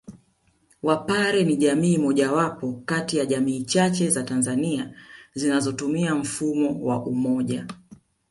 [0.83, 4.93] Wapare ni jamii mojawapo kati ya jamii chache za Tanzania
[5.33, 7.67] zinazotumia mfumo wa Umoja